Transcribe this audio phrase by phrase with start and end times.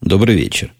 [0.00, 0.72] Добрый вечер.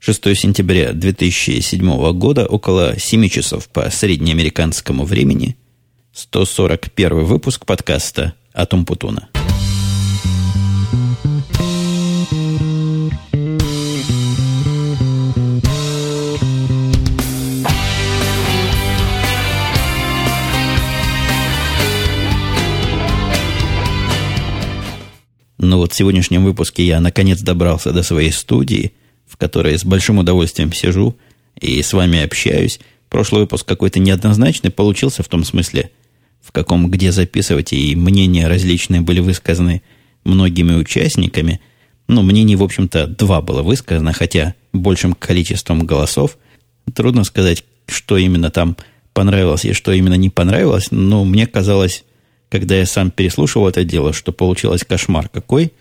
[0.00, 5.56] 6 сентября 2007 года, около 7 часов по среднеамериканскому времени,
[6.12, 9.30] 141 выпуск подкаста «Атом Путуна».
[25.76, 28.92] Ну вот в сегодняшнем выпуске я наконец добрался до своей студии,
[29.26, 31.18] в которой с большим удовольствием сижу
[31.60, 32.80] и с вами общаюсь.
[33.10, 35.90] Прошлый выпуск какой-то неоднозначный получился в том смысле,
[36.40, 39.82] в каком где записывать, и мнения различные были высказаны
[40.24, 41.60] многими участниками.
[42.08, 46.38] Ну, мнений, в общем-то, два было высказано, хотя большим количеством голосов.
[46.94, 48.78] Трудно сказать, что именно там
[49.12, 52.05] понравилось и что именно не понравилось, но мне казалось
[52.48, 55.72] когда я сам переслушивал это дело, что получилось кошмар какой.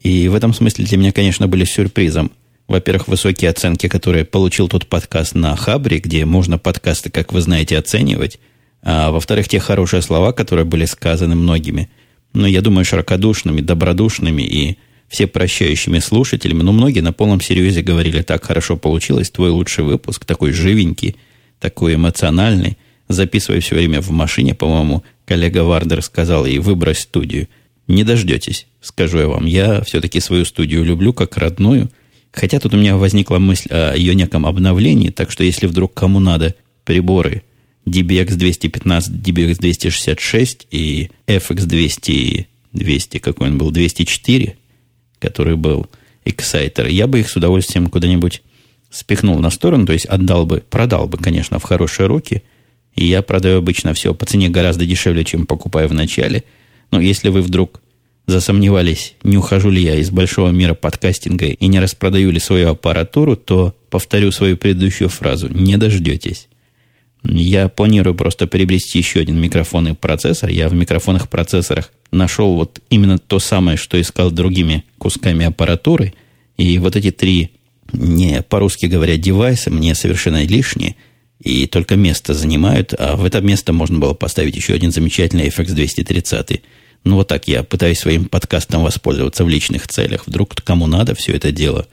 [0.00, 2.32] И в этом смысле для меня, конечно, были сюрпризом.
[2.66, 7.76] Во-первых, высокие оценки, которые получил тот подкаст на Хабре, где можно подкасты, как вы знаете,
[7.76, 8.38] оценивать.
[8.82, 11.90] А во-вторых, те хорошие слова, которые были сказаны многими.
[12.32, 16.62] Ну, я думаю, широкодушными, добродушными и все прощающими слушателями.
[16.62, 21.16] Но многие на полном серьезе говорили, так хорошо получилось, твой лучший выпуск, такой живенький,
[21.60, 22.76] такой эмоциональный.
[23.08, 27.48] Записывай все время в машине, по-моему, коллега Вардер сказал ей, выбрось студию.
[27.86, 29.44] Не дождетесь, скажу я вам.
[29.44, 31.90] Я все-таки свою студию люблю как родную.
[32.32, 36.18] Хотя тут у меня возникла мысль о ее неком обновлении, так что если вдруг кому
[36.18, 37.42] надо приборы
[37.86, 44.56] DBX 215, DBX 266 и FX 200, 200, какой он был, 204,
[45.20, 45.86] который был
[46.24, 48.42] Exciter, я бы их с удовольствием куда-нибудь
[48.90, 52.42] спихнул на сторону, то есть отдал бы, продал бы, конечно, в хорошие руки–
[52.94, 56.44] и я продаю обычно все по цене гораздо дешевле, чем покупаю в начале.
[56.90, 57.80] Но если вы вдруг
[58.26, 63.36] засомневались, не ухожу ли я из большого мира подкастинга и не распродаю ли свою аппаратуру,
[63.36, 65.48] то повторю свою предыдущую фразу.
[65.48, 66.48] Не дождетесь.
[67.24, 70.50] Я планирую просто приобрести еще один микрофон и процессор.
[70.50, 76.14] Я в микрофонах процессорах нашел вот именно то самое, что искал другими кусками аппаратуры.
[76.58, 77.50] И вот эти три,
[77.92, 80.94] не по-русски говоря, девайса мне совершенно лишние–
[81.44, 86.62] и только место занимают, а в это место можно было поставить еще один замечательный FX230.
[87.04, 90.26] Ну, вот так я пытаюсь своим подкастом воспользоваться в личных целях.
[90.26, 91.86] Вдруг кому надо все это дело,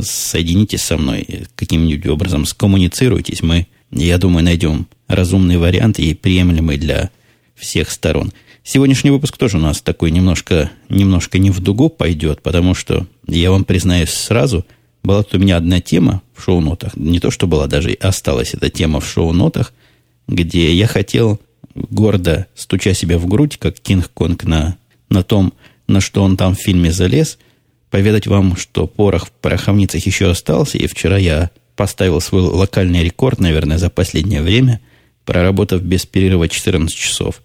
[0.00, 3.42] соединитесь со мной каким-нибудь образом, скоммуницируйтесь.
[3.42, 7.10] Мы, я думаю, найдем разумный вариант и приемлемый для
[7.54, 8.32] всех сторон.
[8.64, 13.50] Сегодняшний выпуск тоже у нас такой немножко, немножко не в дугу пойдет, потому что, я
[13.50, 14.64] вам признаюсь сразу–
[15.02, 16.96] была тут у меня одна тема в шоу-нотах.
[16.96, 19.72] Не то, что была, даже осталась эта тема в шоу-нотах,
[20.28, 21.40] где я хотел
[21.74, 24.76] гордо, стуча себя в грудь, как Кинг-Конг на,
[25.08, 25.52] на том,
[25.88, 27.38] на что он там в фильме залез,
[27.90, 33.40] поведать вам, что порох в пороховницах еще остался, и вчера я поставил свой локальный рекорд,
[33.40, 34.80] наверное, за последнее время,
[35.24, 37.42] проработав без перерыва 14 часов.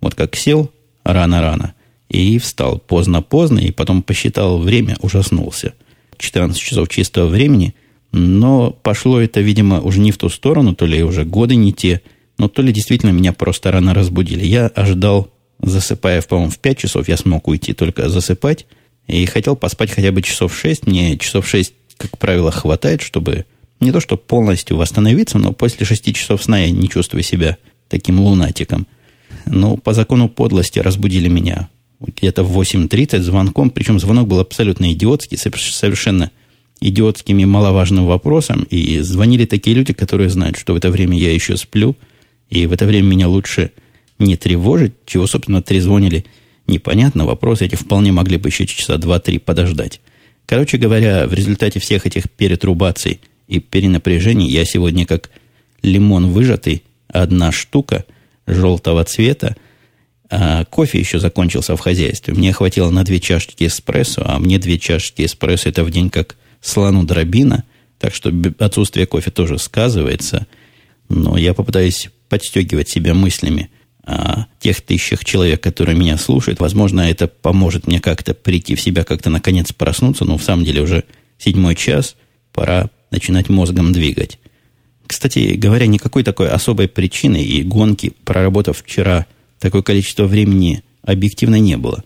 [0.00, 0.70] Вот как сел
[1.04, 1.74] рано-рано
[2.08, 5.74] и встал поздно-поздно, и потом посчитал время, ужаснулся–
[6.18, 7.74] 14 часов чистого времени,
[8.12, 12.00] но пошло это, видимо, уже не в ту сторону, то ли уже годы не те,
[12.38, 14.44] но то ли действительно меня просто рано разбудили.
[14.44, 18.66] Я ожидал, засыпая, по-моему, в 5 часов, я смог уйти только засыпать,
[19.06, 20.86] и хотел поспать хотя бы часов 6.
[20.86, 23.46] Мне часов 6, как правило, хватает, чтобы
[23.80, 27.56] не то, чтобы полностью восстановиться, но после 6 часов сна я не чувствую себя
[27.88, 28.86] таким лунатиком.
[29.44, 31.68] Но по закону подлости разбудили меня
[32.00, 36.30] где-то в 8.30 звонком, причем звонок был абсолютно идиотский, совершенно
[36.80, 41.32] идиотским и маловажным вопросом, и звонили такие люди, которые знают, что в это время я
[41.32, 41.96] еще сплю,
[42.50, 43.72] и в это время меня лучше
[44.18, 46.26] не тревожить, чего, собственно, трезвонили,
[46.66, 50.00] непонятно, вопросы эти вполне могли бы еще часа два-три подождать.
[50.46, 55.30] Короче говоря, в результате всех этих перетрубаций и перенапряжений я сегодня как
[55.82, 58.04] лимон выжатый, одна штука
[58.46, 59.56] желтого цвета,
[60.28, 62.34] а кофе еще закончился в хозяйстве.
[62.34, 66.36] Мне хватило на две чашечки эспрессо, а мне две чашечки эспрессо это в день как
[66.60, 67.64] слону дробина.
[67.98, 70.46] Так что отсутствие кофе тоже сказывается.
[71.08, 73.70] Но я попытаюсь подстегивать себя мыслями
[74.04, 76.60] о тех тысячах человек, которые меня слушают.
[76.60, 80.24] Возможно, это поможет мне как-то прийти в себя, как-то наконец проснуться.
[80.24, 81.04] Но в самом деле уже
[81.38, 82.16] седьмой час,
[82.52, 84.38] пора начинать мозгом двигать.
[85.06, 89.26] Кстати говоря, никакой такой особой причины и гонки, проработав вчера
[89.58, 92.04] такое количество времени объективно не было.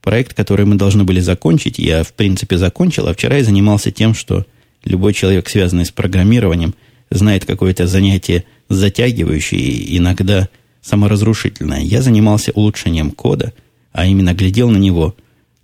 [0.00, 4.14] Проект, который мы должны были закончить, я, в принципе, закончил, а вчера я занимался тем,
[4.14, 4.46] что
[4.84, 6.74] любой человек, связанный с программированием,
[7.10, 10.48] знает какое-то занятие затягивающее и иногда
[10.80, 11.80] саморазрушительное.
[11.80, 13.52] Я занимался улучшением кода,
[13.92, 15.14] а именно глядел на него,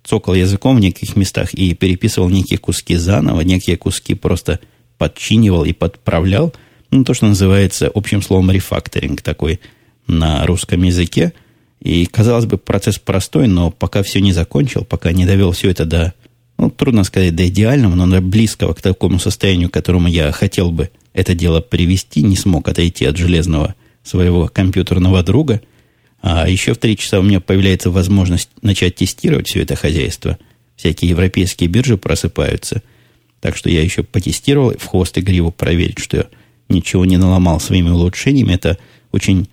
[0.03, 4.59] цокал языком в неких местах и переписывал некие куски заново, некие куски просто
[4.97, 6.53] подчинивал и подправлял.
[6.91, 9.59] Ну, то, что называется общим словом рефакторинг такой
[10.09, 11.33] на русском языке.
[11.81, 15.85] И, казалось бы, процесс простой, но пока все не закончил, пока не довел все это
[15.85, 16.13] до,
[16.57, 20.71] ну, трудно сказать, до идеального, но до близкого к такому состоянию, к которому я хотел
[20.71, 25.61] бы это дело привести, не смог отойти от железного своего компьютерного друга–
[26.21, 30.37] а еще в три часа у меня появляется возможность начать тестировать все это хозяйство.
[30.75, 32.83] Всякие европейские биржи просыпаются.
[33.39, 36.25] Так что я еще потестировал в хвост и гриву проверить, что я
[36.67, 38.53] ничего не наломал своими улучшениями.
[38.53, 38.77] Это
[39.11, 39.47] очень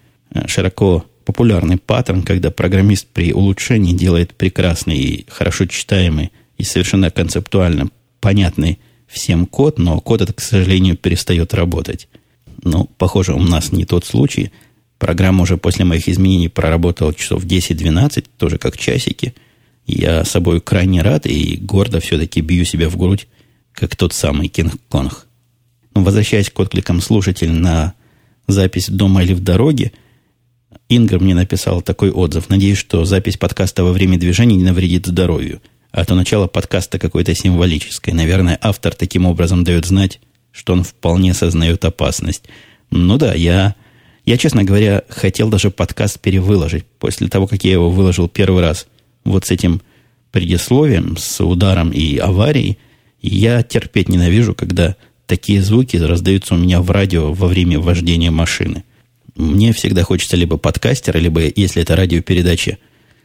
[0.47, 7.89] широко популярный паттерн, когда программист при улучшении делает прекрасный и хорошо читаемый и совершенно концептуально
[8.21, 12.09] понятный всем код, но код этот, к сожалению, перестает работать.
[12.63, 14.53] Ну, похоже, у нас не тот случай–
[14.99, 19.35] Программа уже после моих изменений проработала часов 10-12, тоже как часики.
[19.87, 23.29] Я собой крайне рад и гордо все-таки бью себя в грудь,
[23.73, 25.27] как тот самый Кинг-Конг.
[25.95, 27.95] Но возвращаясь к откликам слушателей на
[28.49, 29.93] запись дома или в дороге,
[30.89, 32.49] Ингр мне написал такой отзыв.
[32.49, 35.61] Надеюсь, что запись подкаста во время движения не навредит здоровью.
[35.91, 38.15] А то начало подкаста какое-то символическое.
[38.15, 40.21] Наверное, автор таким образом дает знать,
[40.53, 42.45] что он вполне сознает опасность.
[42.91, 43.75] Ну да, я
[44.27, 48.89] я, честно говоря, хотел даже подкаст перевыложить после того, как я его выложил первый раз
[49.25, 49.81] вот с этим
[50.33, 52.77] предисловием, с ударом и аварией.
[53.23, 54.97] Я терпеть ненавижу, когда
[55.27, 58.83] такие звуки раздаются у меня в радио во время вождения машины.
[59.37, 62.79] Мне всегда хочется либо подкастера, либо, если это радиопередача,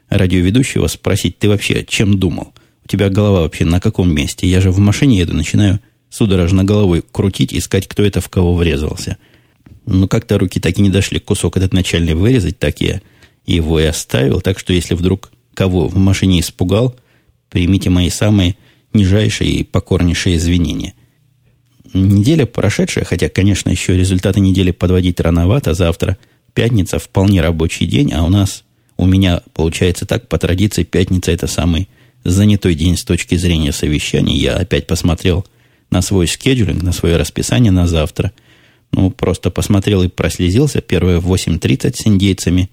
[0.10, 2.54] радиоведущего, спросить, ты вообще чем думал?
[2.86, 4.48] У тебя голова вообще на каком месте?
[4.48, 5.80] Я же в машине еду, начинаю
[6.10, 9.18] судорожно головой крутить, искать, кто это в кого врезался–
[9.86, 13.02] ну, как-то руки так и не дошли кусок этот начальный вырезать, так я
[13.46, 14.42] его и оставил.
[14.42, 16.96] Так что, если вдруг кого в машине испугал,
[17.50, 18.56] примите мои самые
[18.94, 20.94] нижайшие и покорнейшие извинения.
[21.94, 26.18] Неделя прошедшая, хотя, конечно, еще результаты недели подводить рановато, завтра
[26.54, 28.64] пятница, вполне рабочий день, а у нас,
[28.98, 31.90] у меня получается так, по традиции, пятница это самый
[32.24, 34.38] занятой день с точки зрения совещаний.
[34.38, 35.46] Я опять посмотрел
[35.90, 38.32] на свой скеджулинг, на свое расписание на завтра–
[38.92, 40.82] ну, просто посмотрел и прослезился.
[40.82, 42.70] Первое в 8.30 с индейцами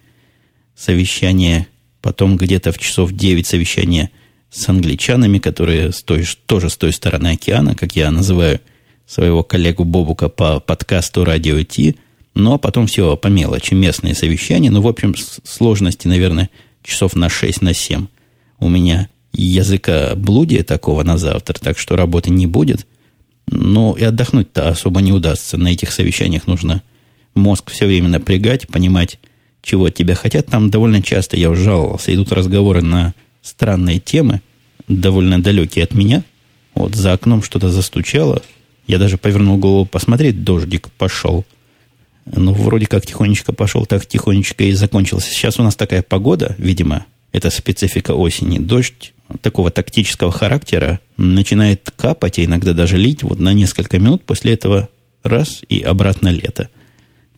[0.75, 1.67] совещание.
[2.01, 4.11] Потом где-то в часов 9 совещание
[4.51, 8.61] с англичанами, которые с той, тоже с той стороны океана, как я называю
[9.09, 11.97] своего коллегу Бобука по подкасту «Радио Ти».
[12.35, 14.71] Ну, а потом все по мелочи, местные совещания.
[14.71, 16.51] Ну, в общем, сложности, наверное,
[16.85, 18.07] часов на 6, на 7.
[18.61, 22.87] У меня языка блудия такого на завтра, так что работы не будет–
[23.51, 25.57] но и отдохнуть-то особо не удастся.
[25.57, 26.83] На этих совещаниях нужно
[27.35, 29.19] мозг все время напрягать, понимать,
[29.63, 30.47] чего от тебя хотят.
[30.47, 34.43] Там довольно часто, я уже жаловался, идут разговоры на странные темы,
[34.87, 36.23] довольно далекие от меня.
[36.75, 38.43] Вот за окном что-то застучало.
[38.89, 41.45] Я даже повернул голову посмотреть, дождик пошел.
[42.25, 45.31] Ну, вроде как тихонечко пошел, так тихонечко и закончился.
[45.31, 48.59] Сейчас у нас такая погода, видимо, это специфика осени.
[48.59, 49.13] Дождь
[49.43, 54.89] такого тактического характера начинает капать, и иногда даже лить вот на несколько минут, после этого
[55.23, 56.71] раз и обратно лето.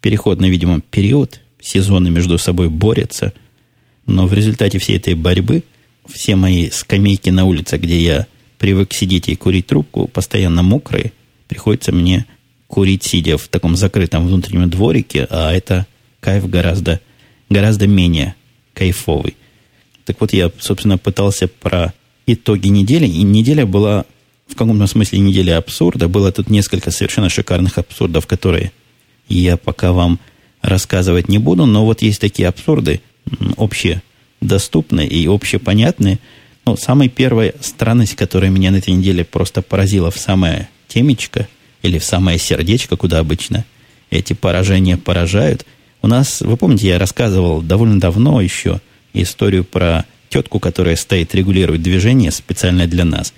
[0.01, 3.33] Переходный, видимо, период, сезоны между собой борются,
[4.07, 5.65] но в результате всей этой борьбы
[6.09, 8.27] все мои скамейки на улице, где я
[8.59, 11.13] привык сидеть и курить трубку, постоянно мокрые,
[11.51, 12.27] приходится мне
[12.69, 15.87] курить, сидя в таком закрытом внутреннем дворике, а это
[16.21, 17.01] кайф гораздо,
[17.51, 18.37] гораздо менее
[18.73, 19.37] кайфовый.
[20.05, 21.93] Так вот, я, собственно, пытался про
[22.27, 24.05] итоги недели, и неделя была
[24.47, 26.09] в каком-то смысле неделя абсурда.
[26.09, 28.71] Было тут несколько совершенно шикарных абсурдов, которые
[29.29, 30.21] я пока вам
[30.63, 33.01] рассказывать не буду, но вот есть такие абсурды,
[33.57, 34.03] общие
[34.41, 36.21] доступные и общепонятные.
[36.67, 41.49] Ну, самая первая странность, которая меня на этой неделе просто поразила в самое темечко
[41.83, 43.65] или в самое сердечко, куда обычно
[44.11, 45.65] эти поражения поражают.
[46.03, 48.81] У нас, вы помните, я рассказывал довольно давно еще
[49.13, 53.33] историю про тетку, которая стоит, регулирует движение специально для нас.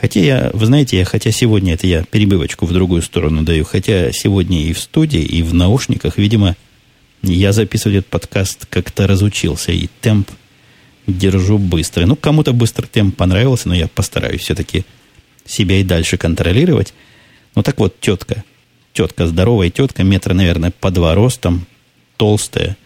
[0.00, 4.12] Хотя я, вы знаете, я, хотя сегодня это я перебывочку в другую сторону даю, хотя
[4.12, 6.56] сегодня и в студии, и в наушниках, видимо,
[7.22, 10.30] я записывать этот подкаст как-то разучился, и темп
[11.06, 12.04] держу быстрый.
[12.04, 14.84] Ну, кому-то быстрый темп понравился, но я постараюсь все-таки
[15.46, 16.94] себя и дальше контролировать.
[17.54, 18.44] Ну, так вот, тетка.
[18.92, 21.66] Тетка, здоровая тетка, метра, наверное, по два ростом,
[22.16, 22.76] толстая,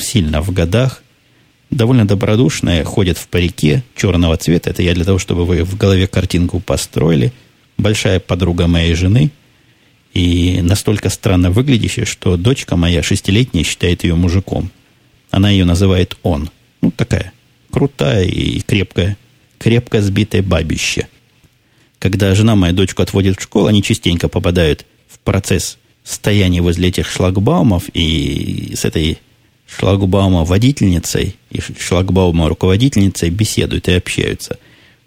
[0.00, 1.02] сильно в годах,
[1.70, 4.70] довольно добродушная, ходит в парике черного цвета.
[4.70, 7.32] Это я для того, чтобы вы в голове картинку построили.
[7.76, 9.30] Большая подруга моей жены.
[10.12, 14.70] И настолько странно выглядящая, что дочка моя шестилетняя считает ее мужиком.
[15.32, 16.50] Она ее называет он.
[16.80, 17.32] Ну, такая
[17.74, 19.16] крутая и крепкая
[19.58, 21.08] крепко сбитое бабище.
[21.98, 27.10] Когда жена моя дочку отводит в школу, они частенько попадают в процесс стояния возле этих
[27.10, 29.18] шлагбаумов и с этой
[29.66, 34.58] шлагбаума водительницей и шлагбаума руководительницей беседуют и общаются.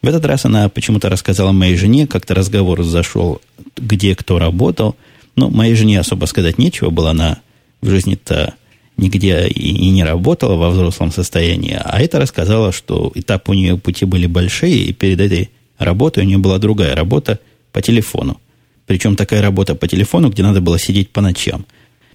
[0.02, 3.42] В этот раз она почему-то рассказала моей жене, как-то разговор зашел,
[3.78, 4.98] где кто работал.
[5.38, 7.38] Но моей жене особо сказать нечего было, она
[7.80, 8.56] в жизни-то
[8.98, 11.80] нигде и, и не работала во взрослом состоянии.
[11.80, 16.28] А это рассказала, что этап у нее пути были большие, и перед этой работой у
[16.28, 17.40] нее была другая работа
[17.72, 18.40] по телефону.
[18.86, 21.66] Причем такая работа по телефону, где надо было сидеть по ночам.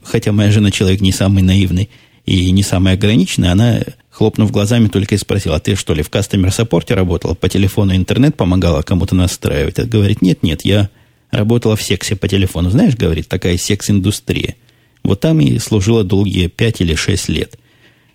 [0.03, 1.89] Хотя моя жена человек не самый наивный
[2.25, 6.95] и не самый ограниченный, она, хлопнув глазами, только и спросила, ты что ли в кастомер-саппорте
[6.95, 9.79] работала, по телефону интернет помогала кому-то настраивать?
[9.79, 10.89] А говорит, нет, нет, я
[11.31, 12.71] работала в сексе по телефону.
[12.71, 14.57] Знаешь, говорит, такая секс-индустрия.
[15.03, 17.59] Вот там и служила долгие пять или шесть лет.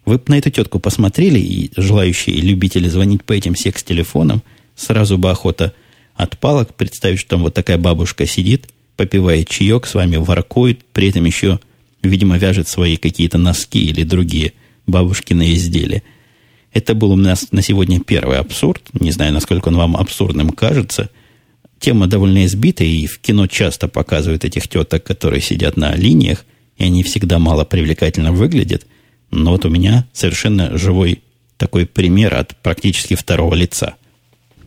[0.05, 4.41] Вы на эту тетку посмотрели, и желающие любители звонить по этим секс-телефонам,
[4.75, 5.73] сразу бы охота
[6.15, 11.09] от палок представить, что там вот такая бабушка сидит, попивает чаек, с вами воркует, при
[11.09, 11.59] этом еще,
[12.01, 14.53] видимо, вяжет свои какие-то носки или другие
[14.87, 16.03] бабушкины изделия.
[16.71, 18.83] Это был у нас на сегодня первый абсурд.
[18.93, 21.09] Не знаю, насколько он вам абсурдным кажется.
[21.79, 26.45] Тема довольно избитая, и в кино часто показывают этих теток, которые сидят на линиях–
[26.77, 28.85] и они всегда мало привлекательно выглядят.
[29.31, 31.21] Но вот у меня совершенно живой
[31.57, 33.95] такой пример от практически второго лица.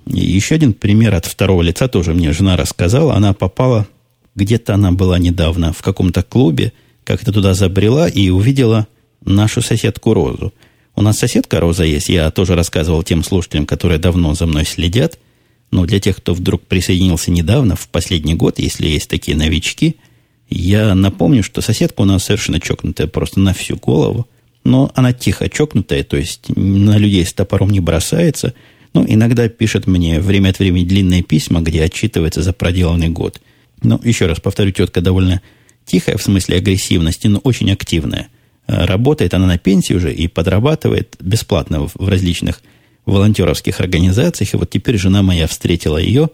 [0.06, 3.14] И еще один пример от второго лица тоже мне жена рассказала.
[3.14, 3.86] Она попала,
[4.34, 6.72] где-то она была недавно в каком-то клубе,
[7.04, 8.88] как-то туда забрела и увидела
[9.24, 10.52] нашу соседку Розу.
[10.96, 15.18] У нас соседка Роза есть, я тоже рассказывал тем слушателям, которые давно за мной следят.
[15.70, 19.96] Но для тех, кто вдруг присоединился недавно, в последний год, если есть такие новички–
[20.50, 24.28] я напомню, что соседка у нас совершенно чокнутая, просто на всю голову.
[24.64, 28.52] Но она тихо чокнутая, то есть на людей с топором не бросается.
[28.92, 33.40] Ну, иногда пишет мне время от времени длинные письма, где отчитывается за проделанный год.
[33.82, 35.40] Но, еще раз повторю, тетка довольно
[35.86, 38.28] тихая в смысле агрессивности, но очень активная.
[38.66, 42.60] Работает она на пенсии уже и подрабатывает бесплатно в различных
[43.06, 44.52] волонтеровских организациях.
[44.52, 46.28] И вот теперь жена моя встретила ее,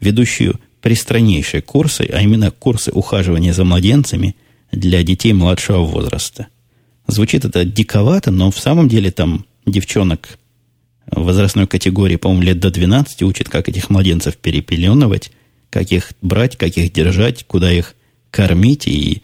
[0.00, 4.36] ведущую пристраннейшие курсы, а именно курсы ухаживания за младенцами
[4.70, 6.46] для детей младшего возраста.
[7.08, 10.38] Звучит это диковато, но в самом деле там девчонок
[11.10, 15.32] возрастной категории, по-моему, лет до 12 учат, как этих младенцев перепеленывать,
[15.70, 17.96] как их брать, как их держать, куда их
[18.30, 18.86] кормить.
[18.86, 19.22] И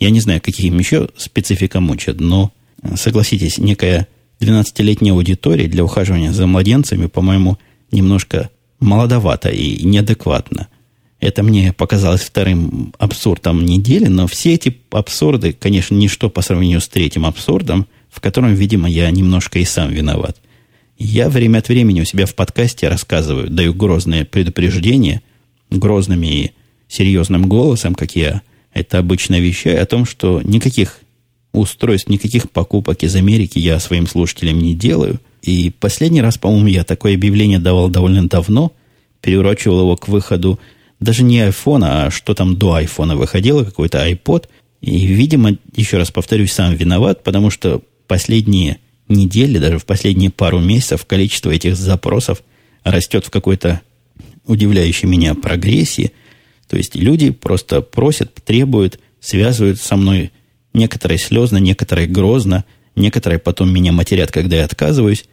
[0.00, 2.52] я не знаю, каких им еще спецификам учат, но,
[2.96, 4.08] согласитесь, некая
[4.40, 7.56] 12-летняя аудитория для ухаживания за младенцами, по-моему,
[7.92, 10.66] немножко молодовато и неадекватно.
[11.24, 16.88] Это мне показалось вторым абсурдом недели, но все эти абсурды, конечно, ничто по сравнению с
[16.88, 20.36] третьим абсурдом, в котором, видимо, я немножко и сам виноват.
[20.98, 25.22] Я время от времени у себя в подкасте рассказываю, даю грозные предупреждения,
[25.70, 26.50] грозным и
[26.88, 28.42] серьезным голосом, как я
[28.74, 31.00] это обычно вещаю, о том, что никаких
[31.54, 35.18] устройств, никаких покупок из Америки я своим слушателям не делаю.
[35.40, 38.72] И последний раз, по-моему, я такое объявление давал довольно давно,
[39.22, 40.60] переурочивал его к выходу
[41.04, 44.48] даже не iPhone, а что там до iPhone выходило, какой-то iPod.
[44.80, 50.60] И, видимо, еще раз повторюсь, сам виноват, потому что последние недели, даже в последние пару
[50.60, 52.42] месяцев количество этих запросов
[52.82, 53.80] растет в какой-то
[54.46, 56.12] удивляющей меня прогрессии.
[56.68, 60.32] То есть люди просто просят, требуют, связывают со мной
[60.72, 62.64] некоторые слезно, некоторые грозно,
[62.96, 65.24] некоторые потом меня матерят, когда я отказываюсь,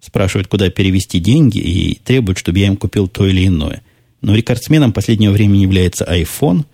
[0.00, 3.82] спрашивают, куда перевести деньги и требуют, чтобы я им купил то или иное.
[4.20, 6.64] Но рекордсменом последнего времени является iPhone.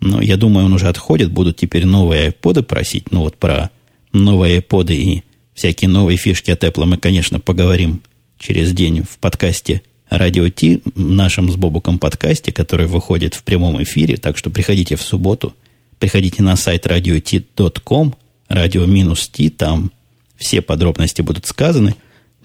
[0.00, 1.30] Но я думаю, он уже отходит.
[1.30, 3.10] Будут теперь новые iPod просить.
[3.10, 3.70] Ну вот про
[4.12, 5.22] новые iPod и
[5.54, 8.02] всякие новые фишки от Apple мы, конечно, поговорим
[8.38, 14.16] через день в подкасте Радио Ти, нашем с Бобуком подкасте, который выходит в прямом эфире.
[14.16, 15.54] Так что приходите в субботу,
[15.98, 18.14] приходите на сайт radiot.com,
[18.48, 19.90] радио-ти, там
[20.36, 21.96] все подробности будут сказаны.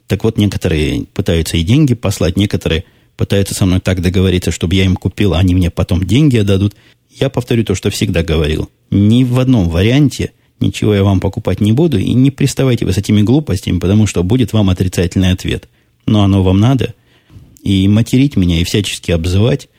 [0.08, 2.84] Так вот, некоторые пытаются и деньги послать, некоторые–
[3.22, 6.76] пытаются со мной так договориться, чтобы я им купил, а они мне потом деньги отдадут.
[7.08, 8.72] Я повторю то, что всегда говорил.
[8.90, 12.98] Ни в одном варианте ничего я вам покупать не буду, и не приставайте вы с
[12.98, 15.70] этими глупостями, потому что будет вам отрицательный ответ.
[16.08, 16.96] Но оно вам надо.
[17.62, 19.70] И материть меня, и всячески обзывать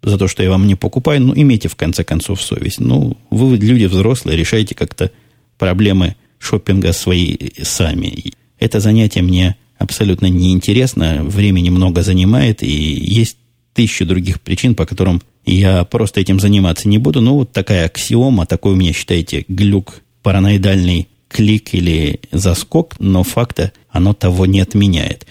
[0.00, 2.78] за то, что я вам не покупаю, ну, имейте в конце концов совесть.
[2.78, 5.10] Ну, вы люди взрослые, решайте как-то
[5.58, 8.32] проблемы шопинга свои сами.
[8.60, 13.36] Это занятие мне абсолютно неинтересно, времени много занимает, и есть
[13.72, 17.20] тысячи других причин, по которым я просто этим заниматься не буду.
[17.20, 23.72] Ну, вот такая аксиома, такой у меня, считайте, глюк, параноидальный клик или заскок, но факта
[23.90, 25.26] оно того не отменяет.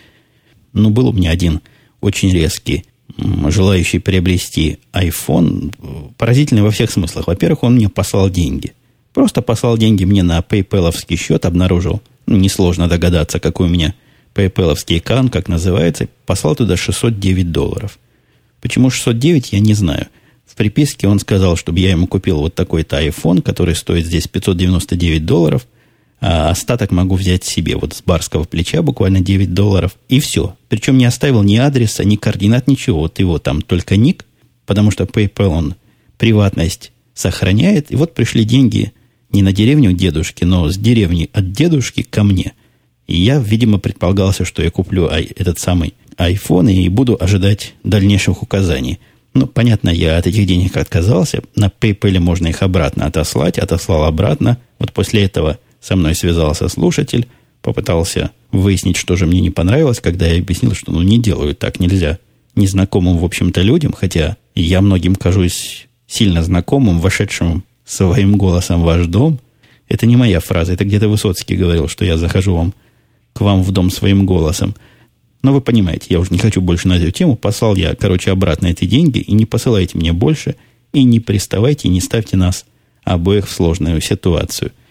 [0.74, 1.62] Ну, был у меня один
[2.02, 2.84] очень резкий,
[3.18, 7.28] желающий приобрести iPhone, поразительный во всех смыслах.
[7.28, 8.74] Во-первых, он мне послал деньги.
[9.14, 13.94] Просто послал деньги мне на PayPal счет, обнаружил, ну, несложно догадаться, какой у меня
[14.34, 18.00] PayPal аккаунт, как называется, послал туда 609 долларов.
[18.62, 20.08] Почему 609, я не знаю.
[20.46, 25.26] В приписке он сказал, чтобы я ему купил вот такой-то iPhone, который стоит здесь 599
[25.26, 25.68] долларов,
[26.22, 30.56] а остаток могу взять себе вот с барского плеча, буквально 9 долларов, и все.
[30.70, 33.02] Причем не оставил ни адреса, ни координат, ничего.
[33.02, 34.26] Вот его там только ник,
[34.66, 35.76] потому что PayPal, он
[36.18, 37.92] приватность сохраняет.
[37.92, 38.94] И вот пришли деньги
[39.32, 42.54] не на деревню дедушки, но с деревни от дедушки ко мне.
[43.08, 49.00] И я, видимо, предполагался, что я куплю этот самый iPhone и буду ожидать дальнейших указаний.
[49.34, 51.42] Ну, понятно, я от этих денег отказался.
[51.56, 53.58] На PayPal можно их обратно отослать.
[53.58, 54.58] Отослал обратно.
[54.80, 57.28] Вот после этого со мной связался слушатель,
[57.62, 61.80] попытался выяснить, что же мне не понравилось, когда я объяснил, что ну не делаю так,
[61.80, 62.20] нельзя
[62.56, 69.08] незнакомым, в общем-то, людям, хотя я многим кажусь сильно знакомым, вошедшим своим голосом в ваш
[69.08, 69.40] дом.
[69.90, 72.74] Это не моя фраза, это где-то Высоцкий говорил, что я захожу вам
[73.34, 74.76] к вам в дом своим голосом.
[75.42, 77.36] Но вы понимаете, я уже не хочу больше на эту тему.
[77.36, 80.56] Послал я, короче, обратно эти деньги, и не посылайте мне больше,
[80.94, 82.66] и не приставайте, и не ставьте нас
[83.04, 84.72] обоих в сложную ситуацию–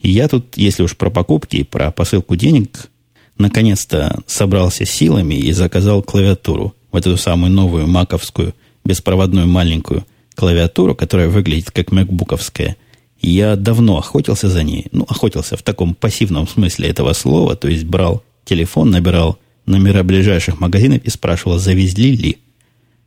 [0.00, 2.90] и я тут, если уж про покупки и про посылку денег,
[3.38, 6.74] наконец-то собрался силами и заказал клавиатуру.
[6.92, 12.76] Вот эту самую новую маковскую, беспроводную маленькую клавиатуру, которая выглядит как макбуковская.
[13.20, 14.86] Я давно охотился за ней.
[14.92, 17.56] Ну, охотился в таком пассивном смысле этого слова.
[17.56, 22.38] То есть брал телефон, набирал номера ближайших магазинов и спрашивал, завезли ли.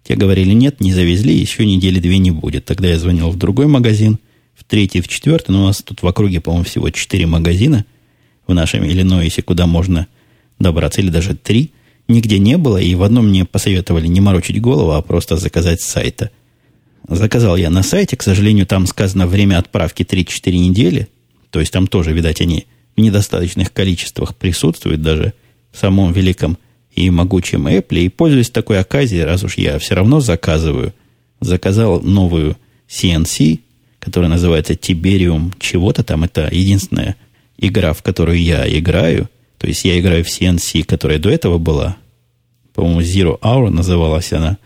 [0.04, 2.66] Те говорили, нет, не завезли, еще недели две не будет.
[2.66, 4.20] Тогда я звонил в другой магазин–
[4.60, 7.86] в третий, в четвертый, но у нас тут в округе, по-моему, всего четыре магазина
[8.46, 10.08] в нашем Иллинойсе, куда можно
[10.60, 11.72] добраться, или даже три,
[12.10, 15.86] нигде не было, и в одном мне посоветовали не морочить голову, а просто заказать с
[15.86, 16.30] сайта.
[17.08, 21.08] Заказал я на сайте, к сожалению, там сказано время отправки 3-4 недели,
[21.50, 25.34] то есть там тоже, видать, они в недостаточных количествах присутствуют даже
[25.72, 26.58] в самом великом
[26.94, 30.94] и могучем Apple, и пользуясь такой оказией, раз уж я все равно заказываю,
[31.40, 33.60] заказал новую CNC
[34.00, 36.24] которая называется Tiberium чего-то там.
[36.24, 37.16] Это единственная
[37.58, 39.30] игра, в которую я играю.
[39.58, 41.98] То есть я играю в CNC, которая до этого была.
[42.74, 44.58] По-моему, Zero Hour называлась она.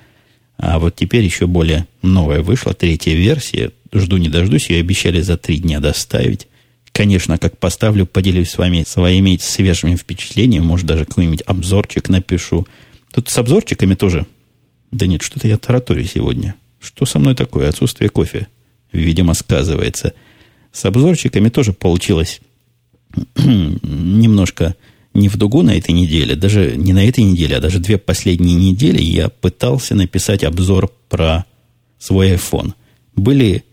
[0.66, 3.72] А вот теперь еще более новая вышла, третья версия.
[3.92, 6.48] Жду не дождусь, ее обещали за три дня доставить.
[6.94, 10.64] Конечно, как поставлю, поделюсь с вами своими свежими впечатлениями.
[10.64, 12.66] Может, даже какой-нибудь обзорчик напишу.
[13.14, 14.26] Тут с обзорчиками тоже...
[14.92, 16.56] Да нет, что-то я тараторю сегодня.
[16.80, 17.68] Что со мной такое?
[17.68, 18.48] Отсутствие кофе
[18.94, 20.14] видимо, сказывается.
[20.72, 22.40] С обзорчиками тоже получилось
[23.36, 24.78] немножко
[25.14, 28.56] не в дугу на этой неделе, даже не на этой неделе, а даже две последние
[28.56, 31.46] недели я пытался написать обзор про
[32.00, 32.74] свой iPhone.
[33.16, 33.64] Были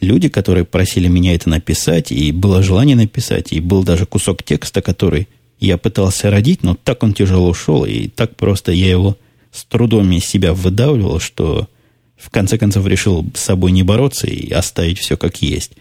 [0.00, 4.82] люди, которые просили меня это написать, и было желание написать, и был даже кусок текста,
[4.82, 9.16] который я пытался родить, но так он тяжело шел, и так просто я его
[9.52, 11.68] с трудом из себя выдавливал, что
[12.16, 15.72] в конце концов решил с собой не бороться и оставить все как есть.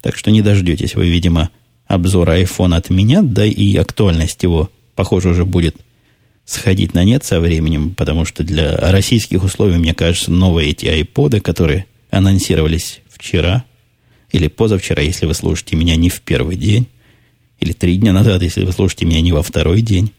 [0.00, 1.50] Так что не дождетесь вы, видимо,
[1.90, 5.76] обзора iPhone от меня, да и актуальность его, похоже, уже будет
[6.44, 11.40] сходить на нет со временем, потому что для российских условий, мне кажется, новые эти iPod,
[11.40, 13.64] которые анонсировались вчера
[14.30, 16.86] или позавчера, если вы слушаете меня не в первый день,
[17.58, 20.12] или три дня назад, если вы слушаете меня не во второй день.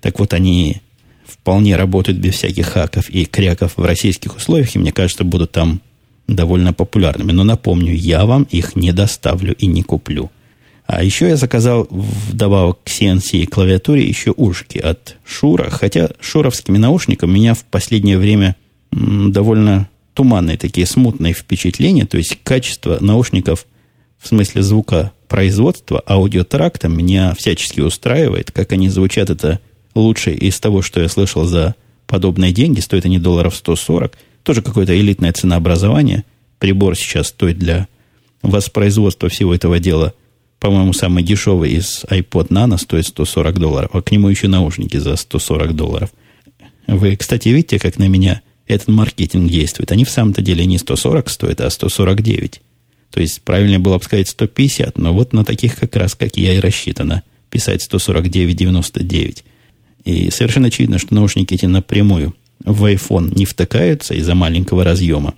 [0.00, 0.82] Так вот, они
[1.24, 5.80] вполне работают без всяких хаков и кряков в российских условиях, и мне кажется, будут там
[6.26, 7.30] довольно популярными.
[7.30, 10.32] Но напомню, я вам их не доставлю и не куплю.
[10.88, 15.68] А еще я заказал вдобавок к CNC клавиатуре еще ушки от Шура.
[15.68, 18.56] Хотя шуровскими наушниками меня в последнее время
[18.90, 22.06] довольно туманные такие смутные впечатления.
[22.06, 23.66] То есть качество наушников
[24.18, 28.50] в смысле звука производства аудиотракта меня всячески устраивает.
[28.50, 29.60] Как они звучат, это
[29.94, 31.74] лучший из того, что я слышал за
[32.06, 32.80] подобные деньги.
[32.80, 34.16] Стоит они долларов 140.
[34.42, 36.24] Тоже какое-то элитное ценообразование.
[36.58, 37.88] Прибор сейчас стоит для
[38.40, 40.14] воспроизводства всего этого дела,
[40.60, 45.16] по-моему, самый дешевый из iPod Nano стоит 140 долларов, а к нему еще наушники за
[45.16, 46.10] 140 долларов.
[46.86, 49.92] Вы, кстати, видите, как на меня этот маркетинг действует.
[49.92, 52.60] Они в самом-то деле не 140 стоят, а 149.
[53.10, 56.54] То есть, правильно было бы сказать 150, но вот на таких как раз, как я
[56.54, 59.44] и рассчитано, писать 149,99.
[60.04, 65.34] И совершенно очевидно, что наушники эти напрямую в iPhone не втыкаются из-за маленького разъема.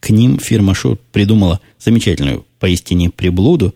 [0.00, 3.74] К ним фирма Shure придумала замечательную поистине приблуду.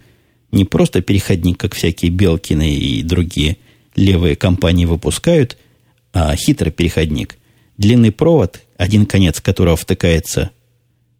[0.55, 3.57] Не просто переходник, как всякие Белкины и другие
[3.97, 5.59] левые компании выпускают,
[6.13, 7.39] а хитрый переходник.
[7.77, 10.51] длинный провод, один конец которого втыкается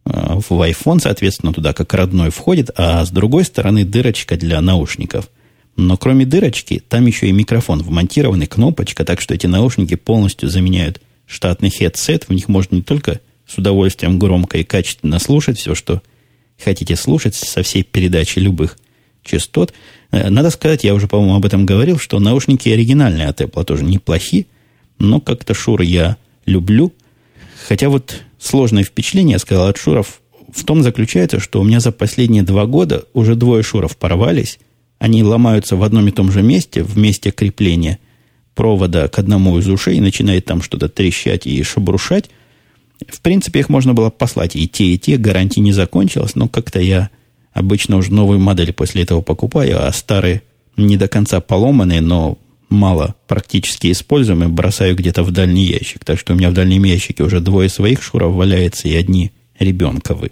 [0.05, 5.29] э, в iPhone, соответственно, туда как родной входит, а с другой стороны дырочка для наушников.
[5.75, 11.01] Но кроме дырочки, там еще и микрофон вмонтированный, кнопочка, так что эти наушники полностью заменяют
[11.25, 12.29] штатный хедсет.
[12.29, 16.01] В них можно не только с удовольствием громко и качественно слушать все, что
[16.63, 18.77] хотите слушать со всей передачи любых
[19.25, 19.73] частот.
[20.11, 23.83] Э, надо сказать, я уже, по-моему, об этом говорил, что наушники оригинальные от Apple тоже
[23.83, 24.47] неплохи,
[24.99, 26.93] но как-то Шур я люблю.
[27.67, 30.21] Хотя вот сложное впечатление, я сказал, от Шуров
[30.53, 34.59] в том заключается, что у меня за последние два года уже двое Шуров порвались.
[34.99, 37.99] Они ломаются в одном и том же месте, в месте крепления
[38.53, 42.29] провода к одному из ушей, начинает там что-то трещать и шебрушать.
[43.09, 46.79] В принципе, их можно было послать и те, и те, гарантия не закончилась, но как-то
[46.79, 47.09] я
[47.55, 50.43] обычно уже новую модель после этого покупаю, а старые
[50.77, 52.37] не до конца поломанные, но
[52.69, 56.03] мало практически используемые, бросаю где-то в дальний ящик.
[56.03, 60.31] Так что у меня в дальнем ящике уже двое своих шуров валяется и одни ребенковы.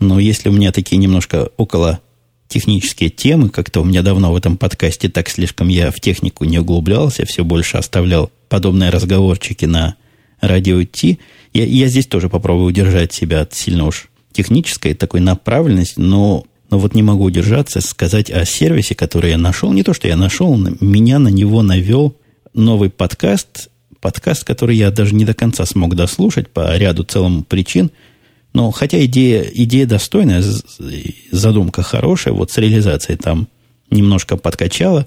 [0.00, 2.00] Но если у меня такие немножко около
[2.48, 6.58] технические темы, как-то у меня давно в этом подкасте так слишком я в технику не
[6.58, 9.94] углублялся, все больше оставлял подобные разговорчики на
[10.40, 11.18] радио Ти,
[11.52, 16.78] я, я здесь тоже попробую удержать себя от сильно уж технической такой направленности, но, но
[16.78, 19.72] вот не могу удержаться сказать о сервисе, который я нашел.
[19.72, 22.16] Не то, что я нашел, меня на него навел
[22.54, 27.90] новый подкаст, подкаст, который я даже не до конца смог дослушать по ряду целому причин.
[28.52, 30.42] Но хотя идея, идея достойная,
[31.30, 33.48] задумка хорошая, вот с реализацией там
[33.90, 35.06] немножко подкачала.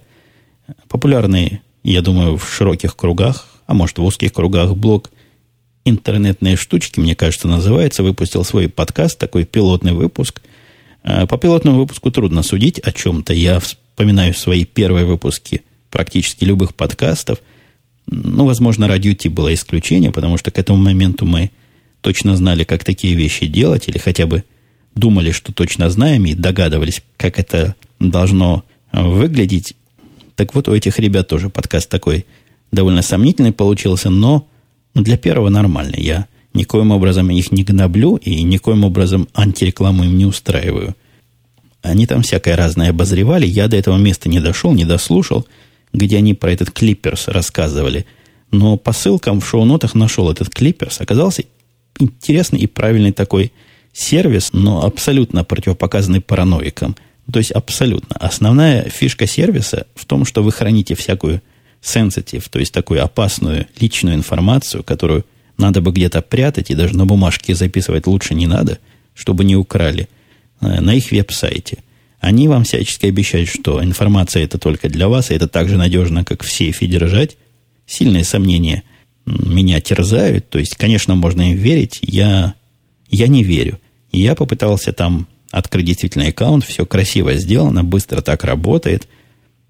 [0.87, 5.09] Популярный, я думаю, в широких кругах, а может в узких кругах блог–
[5.85, 10.41] интернетные штучки, мне кажется, называется, выпустил свой подкаст, такой пилотный выпуск.
[11.03, 13.33] А, по пилотному выпуску трудно судить о чем-то.
[13.33, 17.39] Я вспоминаю свои первые выпуски практически любых подкастов.
[18.07, 21.51] Ну, возможно, радио Ти было исключение, потому что к этому моменту мы
[22.01, 24.43] точно знали, как такие вещи делать, или хотя бы
[24.95, 29.75] думали, что точно знаем, и догадывались, как это должно выглядеть.
[30.35, 32.25] Так вот, у этих ребят тоже подкаст такой
[32.71, 34.47] довольно сомнительный получился, но
[34.93, 35.95] для первого нормально.
[35.97, 40.95] Я никоим образом их не гноблю и никоим образом антирекламу им не устраиваю.
[41.81, 43.45] Они там всякое разное обозревали.
[43.45, 45.45] Я до этого места не дошел, не дослушал,
[45.91, 48.05] где они про этот клипперс рассказывали.
[48.51, 51.01] Но по ссылкам в шоу-нотах нашел этот клипперс.
[51.01, 51.43] Оказался
[51.99, 53.51] интересный и правильный такой
[53.91, 56.95] сервис, но абсолютно противопоказанный параноикам.
[57.31, 58.15] То есть абсолютно.
[58.15, 61.41] Основная фишка сервиса в том, что вы храните всякую
[61.83, 65.25] sensitive, то есть такую опасную личную информацию, которую
[65.57, 68.79] надо бы где-то прятать и даже на бумажке записывать лучше не надо,
[69.13, 70.07] чтобы не украли,
[70.61, 71.79] э, на их веб-сайте.
[72.19, 76.23] Они вам всячески обещают, что информация это только для вас, и это так же надежно,
[76.23, 77.37] как в сейфе держать.
[77.85, 78.83] Сильные сомнения
[79.25, 80.49] меня терзают.
[80.49, 81.99] То есть, конечно, можно им верить.
[82.01, 82.55] Я,
[83.09, 83.77] я не верю.
[84.11, 89.07] Я попытался там открыть действительно аккаунт, все красиво сделано, быстро так работает.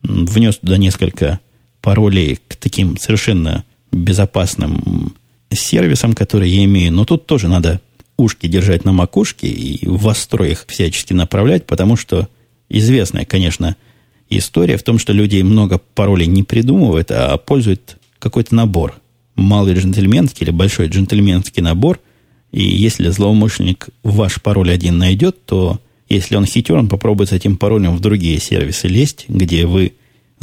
[0.03, 1.39] Внес туда несколько
[1.83, 5.13] паролей к таким совершенно безопасным
[5.51, 6.93] сервисам, которые я имею.
[6.93, 7.81] Но тут тоже надо
[8.17, 12.29] ушки держать на макушке и в вострой их всячески направлять, потому что
[12.69, 13.75] известная, конечно,
[14.29, 18.95] история в том, что люди много паролей не придумывают, а пользуют какой-то набор.
[19.35, 21.99] Малый джентльменский или большой джентльменский набор.
[22.51, 27.57] И если злоумышленник ваш пароль один найдет, то если он хитер, он попробует с этим
[27.57, 29.93] паролем в другие сервисы лезть, где вы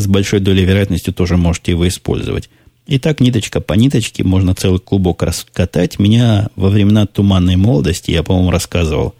[0.01, 2.51] с большой долей вероятности тоже можете его использовать.
[2.87, 5.99] И так ниточка по ниточке можно целый клубок раскатать.
[5.99, 9.15] Меня во времена туманной молодости, я, по-моему, рассказывал,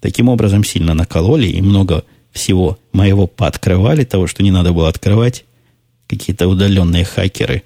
[0.00, 5.44] таким образом сильно накололи и много всего моего пооткрывали, того, что не надо было открывать.
[6.08, 7.62] Какие-то удаленные хакеры.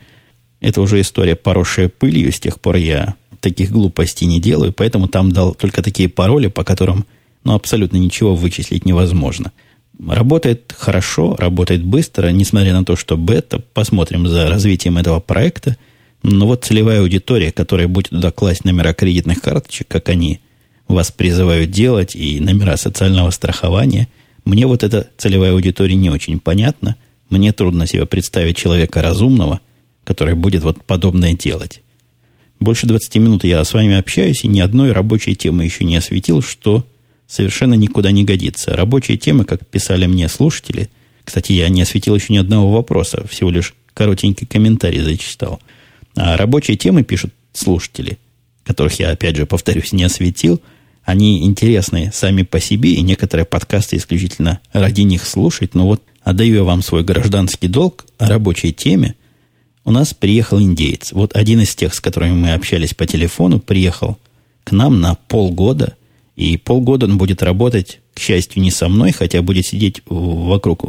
[0.61, 2.33] Это уже история, поросшая пылью.
[2.33, 6.63] С тех пор я таких глупостей не делаю, поэтому там дал только такие пароли, по
[6.63, 7.07] которым
[7.43, 9.51] ну, абсолютно ничего вычислить невозможно–
[10.07, 13.59] Работает хорошо, работает быстро, несмотря на то, что бета.
[13.59, 15.77] Посмотрим за развитием этого проекта.
[16.23, 20.41] Но вот целевая аудитория, которая будет туда класть номера кредитных карточек, как они
[20.89, 24.09] вас призывают делать, и номера социального страхования,
[24.45, 26.97] мне вот эта целевая аудитория не очень понятна.
[27.29, 29.61] Мне трудно себе представить человека разумного,
[30.05, 31.83] который будет вот подобное делать.
[32.59, 36.43] Больше 20 минут я с вами общаюсь, и ни одной рабочей темы еще не осветил,
[36.43, 36.85] что
[37.31, 38.75] совершенно никуда не годится.
[38.75, 40.91] Рабочие темы, как писали мне слушатели,
[41.25, 45.61] кстати, я не осветил еще ни одного вопроса, всего лишь коротенький комментарий зачитал.
[46.17, 48.19] А рабочие темы пишут слушатели,
[48.65, 50.61] которых я, опять же, повторюсь, не осветил.
[51.05, 55.75] Они интересны сами по себе, и некоторые подкасты исключительно ради них слушать.
[55.75, 59.15] Но вот отдаю я вам свой гражданский долг о рабочей теме,
[59.85, 61.13] у нас приехал индеец.
[61.13, 64.19] Вот один из тех, с которыми мы общались по телефону, приехал
[64.65, 65.97] к нам на полгода.
[66.41, 70.85] И полгода он будет работать, к счастью, не со мной, хотя будет сидеть вокруг,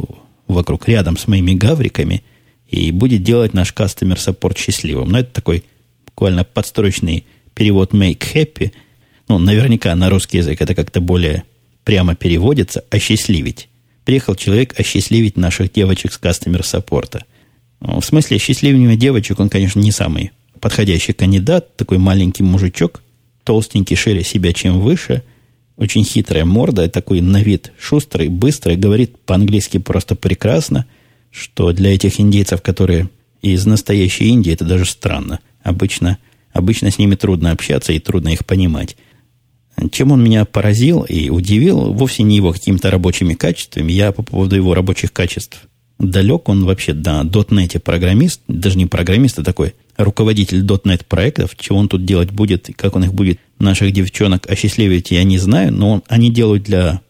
[0.46, 2.22] вокруг рядом с моими гавриками
[2.70, 5.10] и будет делать наш customer support счастливым.
[5.10, 5.64] Но это такой
[6.06, 8.72] буквально подстрочный перевод make happy.
[9.28, 11.42] Ну, наверняка на русский язык это как-то более
[11.84, 12.82] прямо переводится.
[12.88, 13.68] Осчастливить.
[14.06, 17.26] Приехал человек осчастливить наших девочек с customer саппорта.
[17.78, 21.76] В смысле, счастливыми девочек он, конечно, не самый подходящий кандидат.
[21.76, 23.02] Такой маленький мужичок,
[23.44, 25.22] толстенький, шире себя, чем выше.
[25.76, 30.86] Очень хитрая морда, такой на вид шустрый, быстрый, говорит по-английски просто прекрасно,
[31.30, 33.08] что для этих индейцев, которые
[33.40, 35.40] из настоящей Индии, это даже странно.
[35.62, 36.18] Обычно,
[36.52, 38.96] обычно с ними трудно общаться и трудно их понимать.
[39.90, 43.90] Чем он меня поразил и удивил, вовсе не его какими-то рабочими качествами.
[43.90, 45.66] Я по поводу его рабочих качеств
[46.10, 46.48] далек.
[46.48, 51.56] Он вообще, да, .NET программист, даже не программист, а такой руководитель .NET проектов.
[51.56, 55.72] Чего он тут делать будет, как он их будет, наших девчонок, осчастливить, я не знаю.
[55.72, 57.00] Но он, они делают для,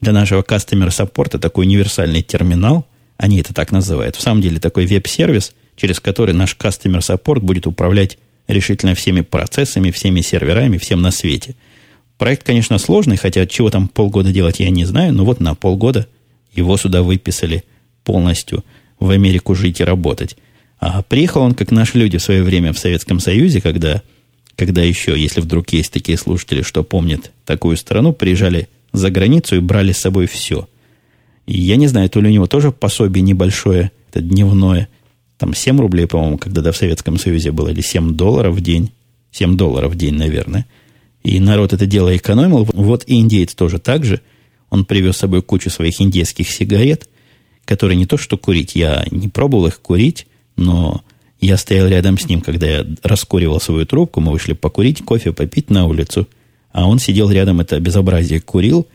[0.00, 2.86] для нашего customer саппорта такой универсальный терминал.
[3.16, 4.16] Они это так называют.
[4.16, 9.90] В самом деле такой веб-сервис, через который наш customer саппорт будет управлять решительно всеми процессами,
[9.90, 11.54] всеми серверами, всем на свете–
[12.18, 16.08] Проект, конечно, сложный, хотя чего там полгода делать я не знаю, но вот на полгода
[16.52, 17.62] его сюда выписали
[18.08, 18.64] полностью
[18.98, 20.38] в Америку жить и работать.
[20.80, 24.02] А приехал он, как наши люди в свое время в Советском Союзе, когда,
[24.56, 29.60] когда еще, если вдруг есть такие слушатели, что помнят такую страну, приезжали за границу и
[29.60, 30.66] брали с собой все.
[31.46, 34.88] И я не знаю, то ли у него тоже пособие небольшое, это дневное,
[35.36, 38.92] там 7 рублей, по-моему, когда-то в Советском Союзе было, или 7 долларов в день.
[39.32, 40.64] 7 долларов в день, наверное–
[41.22, 42.66] и народ это дело экономил.
[42.72, 44.20] Вот и индеец тоже так же.
[44.70, 47.08] Он привез с собой кучу своих индейских сигарет,
[47.68, 50.26] которые не то что курить, я не пробовал их курить,
[50.56, 51.02] но
[51.38, 55.68] я стоял рядом с ним, когда я раскуривал свою трубку, мы вышли покурить, кофе попить
[55.68, 56.26] на улицу,
[56.72, 58.86] а он сидел рядом, это безобразие курил.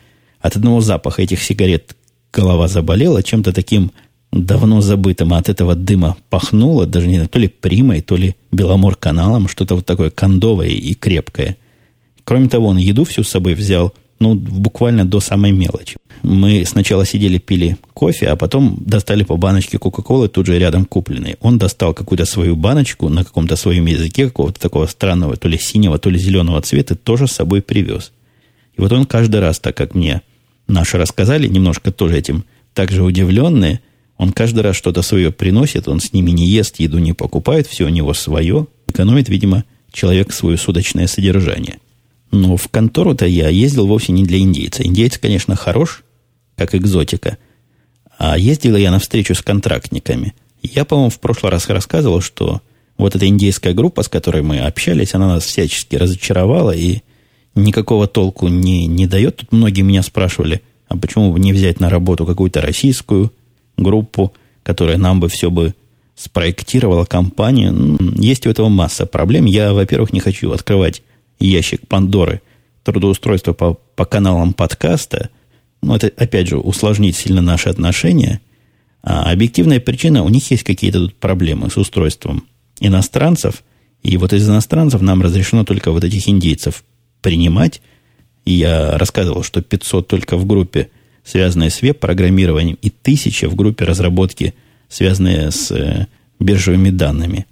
[0.42, 1.96] От одного запаха этих сигарет
[2.34, 3.92] голова заболела, чем-то таким
[4.32, 8.36] давно забытым, а от этого дыма пахнуло, даже не знаю, то ли примой, то ли
[8.52, 11.58] беломор-каналом, что-то вот такое кондовое и крепкое.
[12.24, 15.98] Кроме того, он еду всю с собой взял, ну, буквально до самой мелочи.
[16.24, 21.36] Мы сначала сидели, пили кофе, а потом достали по баночке Кока-Колы, тут же рядом купленной.
[21.42, 26.00] Он достал какую-то свою баночку на каком-то своем языке, какого-то такого странного, то ли синего,
[26.00, 28.14] то ли зеленого цвета, тоже с собой привез.
[28.78, 30.22] И вот он каждый раз, так как мне
[30.68, 33.82] наши рассказали, немножко тоже этим также удивленные,
[34.18, 37.86] он каждый раз что-то свое приносит, он с ними не ест, еду не покупает, все
[37.86, 41.80] у него свое, экономит, видимо, человек свое судочное содержание.
[42.34, 44.84] Но в контору-то я ездил вовсе не для индейца.
[44.84, 46.04] Индейец, конечно, хорош,
[46.58, 47.38] как экзотика.
[48.17, 50.34] А ездила я на встречу с контрактниками.
[50.63, 52.62] Я, по-моему, в прошлый раз рассказывал, что
[52.98, 57.02] вот эта индейская группа, с которой мы общались, она нас всячески разочаровала и
[57.54, 59.38] никакого толку не, не дает.
[59.38, 63.32] Тут многие меня спрашивали, а почему бы не взять на работу какую-то российскую
[63.78, 65.76] группу, которая нам бы все бы
[66.15, 67.96] спроектировала компанию.
[68.15, 69.46] Есть у этого масса проблем.
[69.46, 71.04] Я, во-первых, не хочу открывать
[71.39, 72.41] ящик Пандоры
[72.84, 75.30] трудоустройства по, по каналам подкаста,
[75.82, 78.41] ну, это, опять же, усложнит сильно наши отношения.
[79.02, 82.46] А объективная причина, у них есть какие-то тут проблемы с устройством
[82.80, 83.63] иностранцев,
[84.02, 86.84] и вот из иностранцев нам разрешено только вот этих индейцев
[87.22, 87.82] принимать.
[88.46, 90.89] И я рассказывал, что 500 только в группе,
[91.24, 94.54] связанные с веб-программированием, и 1000 в группе разработки,
[94.89, 96.08] связанные с э,
[96.39, 97.46] биржевыми данными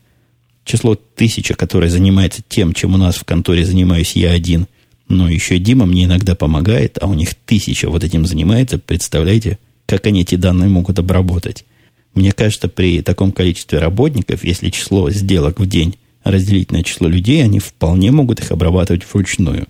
[0.63, 4.67] число тысяча, которое занимается тем, чем у нас в конторе занимаюсь я один,
[5.08, 10.06] но еще Дима мне иногда помогает, а у них тысяча вот этим занимается, представляете, как
[10.08, 11.65] они эти данные могут обработать.
[12.13, 17.43] Мне кажется, при таком количестве работников, если число сделок в день разделить на число людей,
[17.43, 19.67] они вполне могут их обрабатывать вручную.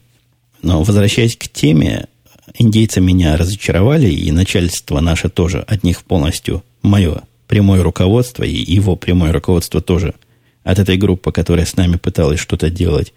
[0.62, 2.08] Но возвращаясь к теме,
[2.58, 8.96] индейцы меня разочаровали, и начальство наше тоже от них полностью мое прямое руководство, и его
[8.96, 10.14] прямое руководство тоже–
[10.64, 13.14] от этой группы, которая с нами пыталась что-то делать.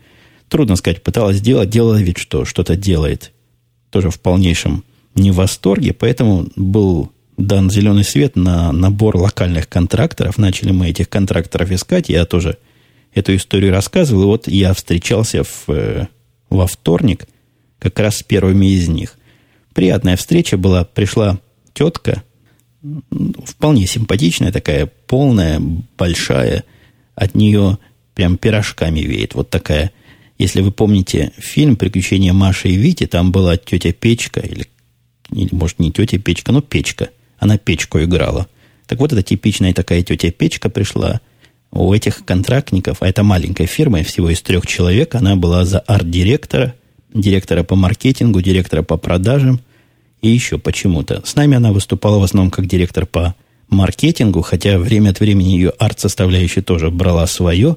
[0.48, 3.32] Трудно сказать, пыталась делать, делала вид, что что-то делает.
[3.90, 10.38] Тоже в полнейшем не в восторге, поэтому был дан зеленый свет на набор локальных контракторов.
[10.38, 12.08] Начали мы этих контракторов искать.
[12.08, 12.58] Я тоже
[13.12, 14.22] эту историю рассказывал.
[14.22, 16.08] И вот я встречался в, э,
[16.50, 17.26] во вторник
[17.78, 19.16] как раз с первыми из них.
[19.72, 20.84] Приятная встреча была.
[20.84, 21.38] Пришла
[21.72, 22.22] тетка,
[23.44, 25.60] вполне симпатичная такая, полная,
[25.98, 26.64] большая,
[27.14, 27.78] от нее
[28.14, 29.34] прям пирожками веет.
[29.34, 29.92] Вот такая,
[30.38, 34.66] если вы помните фильм «Приключения Маши и Вити», там была тетя Печка, или,
[35.30, 37.10] или может не тетя Печка, но Печка.
[37.38, 38.46] Она Печку играла.
[38.86, 41.20] Так вот, эта типичная такая тетя Печка пришла,
[41.74, 46.74] у этих контрактников, а это маленькая фирма, всего из трех человек, она была за арт-директора,
[47.12, 49.60] директора по маркетингу, директора по продажам
[50.22, 51.22] и еще почему-то.
[51.24, 53.34] С нами она выступала в основном как директор по
[53.68, 57.76] маркетингу, хотя время от времени ее арт-составляющая тоже брала свое,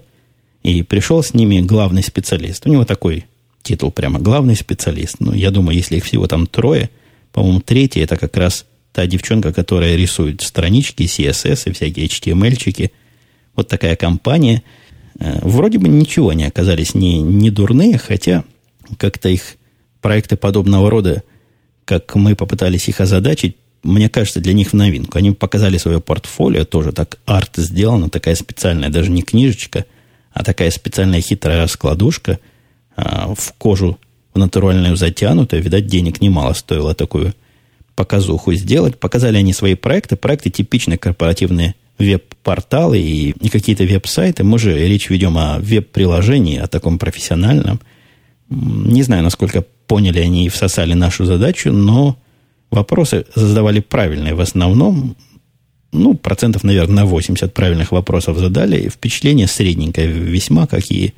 [0.64, 2.66] и пришел с ними главный специалист.
[2.66, 3.26] У него такой
[3.64, 5.16] титул прямо главный специалист.
[5.20, 6.90] Ну, я думаю, если их всего там трое,
[7.32, 12.92] по-моему, третий это как раз та девчонка, которая рисует странички, CSS и всякие HTML-чики.
[13.56, 14.64] Вот такая компания.
[15.20, 18.44] Э, вроде бы ничего не оказались не, не дурные, хотя
[18.98, 19.58] как-то их
[20.02, 21.24] проекты подобного рода,
[21.86, 25.18] как мы попытались их озадачить, мне кажется, для них в новинку.
[25.18, 29.86] Они показали свое портфолио, тоже так арт сделано, такая специальная, даже не книжечка,
[30.34, 32.40] а такая специальная хитрая раскладушка
[32.96, 33.98] а, в кожу
[34.34, 35.64] в натуральную затянутую.
[35.64, 37.34] Видать, денег немало стоило такую
[37.96, 39.00] показуху сделать.
[39.00, 40.18] Показали они свои проекты.
[40.18, 44.44] Проекты типичные корпоративные веб-порталы и, и какие-то веб-сайты.
[44.44, 47.80] Мы же речь ведем о веб-приложении, о таком профессиональном.
[48.50, 52.18] Не знаю, насколько поняли они и всосали нашу задачу, но
[52.72, 55.16] вопросы задавали правильные в основном.
[55.92, 58.90] Ну, процентов, наверное, на 80 правильных вопросов задали.
[58.90, 61.14] Впечатление средненькое весьма, какие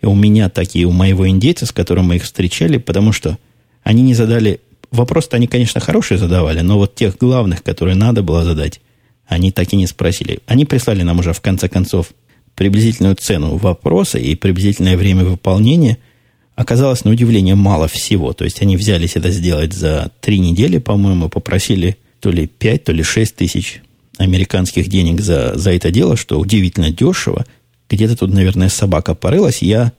[0.00, 3.38] и у меня, так и у моего индейца, с которым мы их встречали, потому что
[3.82, 4.60] они не задали...
[4.90, 8.80] Вопрос-то они, конечно, хорошие задавали, но вот тех главных, которые надо было задать,
[9.26, 10.38] они так и не спросили.
[10.46, 12.12] Они прислали нам уже, в конце концов,
[12.54, 15.98] приблизительную цену вопроса и приблизительное время выполнения–
[16.54, 18.32] оказалось на удивление мало всего.
[18.32, 22.92] То есть они взялись это сделать за три недели, по-моему, попросили то ли пять, то
[22.92, 23.82] ли шесть тысяч
[24.18, 27.44] американских денег за, за это дело, что удивительно дешево.
[27.88, 29.62] Где-то тут, наверное, собака порылась.
[29.62, 29.92] Я,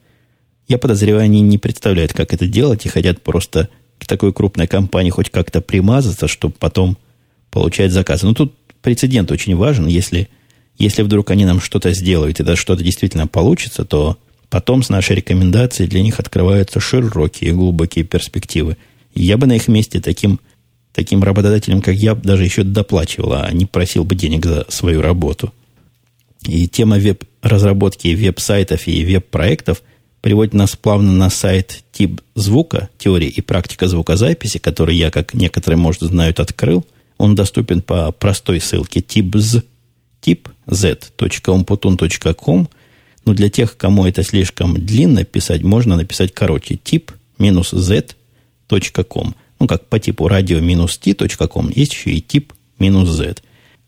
[0.67, 5.09] я подозреваю, они не представляют, как это делать, и хотят просто к такой крупной компании
[5.09, 6.97] хоть как-то примазаться, чтобы потом
[7.51, 8.25] получать заказы.
[8.25, 9.87] Но тут прецедент очень важен.
[9.87, 10.29] Если,
[10.77, 14.17] если вдруг они нам что-то сделают, и это что-то действительно получится, то
[14.55, 18.77] Потом с нашей рекомендацией для них открываются широкие, глубокие перспективы.
[19.13, 20.39] я бы на их месте таким,
[20.93, 25.51] таким работодателям, как я, даже еще доплачивал, а не просил бы денег за свою работу.
[26.47, 29.83] И тема веб-разработки веб-сайтов и веб-проектов
[30.21, 35.77] приводит нас плавно на сайт тип звука, теория и практика звукозаписи, который я, как некоторые,
[35.77, 36.85] может, знают, открыл.
[37.17, 39.65] Он доступен по простой ссылке tipz,
[40.21, 42.69] tipz.umputun.com–
[43.25, 46.77] но для тех, кому это слишком длинно писать, можно написать короче.
[46.77, 49.35] тип минус z.com.
[49.59, 51.71] Ну, как по типу радио минус t.com.
[51.75, 53.35] Есть еще и тип минус z.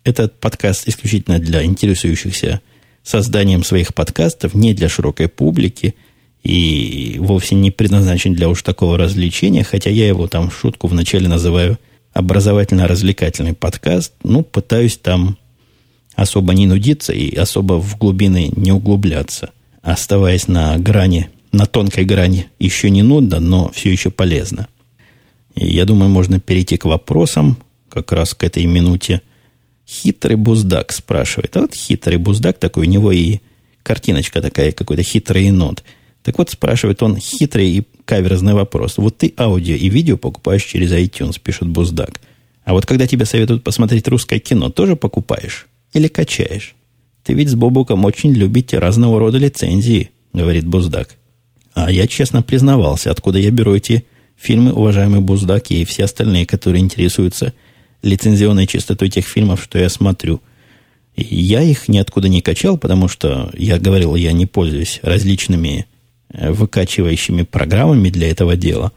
[0.03, 2.61] Этот подкаст исключительно для интересующихся
[3.03, 5.95] созданием своих подкастов, не для широкой публики
[6.43, 11.27] и вовсе не предназначен для уж такого развлечения, хотя я его там в шутку вначале
[11.27, 11.77] называю
[12.13, 14.13] образовательно-развлекательный подкаст.
[14.23, 15.37] Ну, пытаюсь там
[16.17, 19.51] особо не нудиться и особо в глубины не углубляться,
[19.83, 22.47] оставаясь на грани, на тонкой грани.
[22.59, 24.67] Еще не нудно, но все еще полезно.
[25.55, 27.57] И я думаю, можно перейти к вопросам,
[27.89, 29.21] как раз к этой минуте.
[29.87, 31.55] Хитрый буздак спрашивает.
[31.55, 33.39] А вот хитрый буздак такой, у него и
[33.83, 35.83] картиночка такая, какой-то хитрый енот.
[36.23, 38.97] Так вот, спрашивает он хитрый и каверзный вопрос.
[38.97, 42.19] Вот ты аудио и видео покупаешь через iTunes, пишет Буздак.
[42.65, 45.67] А вот когда тебе советуют посмотреть русское кино, тоже покупаешь?
[45.93, 46.75] Или качаешь?
[47.23, 51.09] Ты ведь с Бобуком очень любите разного рода лицензии, говорит Буздак.
[51.73, 54.05] А я честно признавался, откуда я беру эти
[54.37, 57.53] фильмы, уважаемый Буздак, и все остальные, которые интересуются
[58.01, 60.41] лицензионной чистотой тех фильмов, что я смотрю.
[61.15, 65.85] И я их ниоткуда не качал, потому что, я говорил, я не пользуюсь различными
[66.29, 68.91] э, выкачивающими программами для этого дела.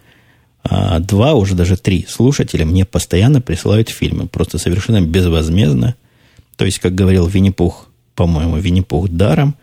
[0.63, 5.97] А два, уже даже три слушателя мне постоянно присылают фильмы, просто совершенно безвозмездно–
[6.61, 9.57] то есть, как говорил Винни-Пух, по-моему, Винни-Пух даром,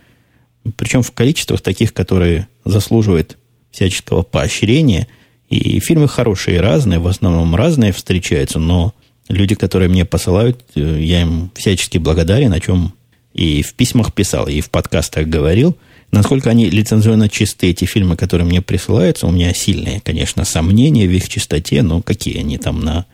[0.77, 3.38] причем в количествах таких, которые заслуживают
[3.69, 5.07] всяческого поощрения.
[5.47, 8.95] И фильмы хорошие разные, в основном разные встречаются, но
[9.29, 12.93] люди, которые мне посылают, э, я им всячески благодарен, о чем
[13.31, 15.78] и в письмах писал, и в подкастах говорил.
[16.09, 21.11] Насколько они лицензионно чисты, эти фильмы, которые мне присылаются, у меня сильные, конечно, сомнения в
[21.11, 23.05] их чистоте, но какие они там на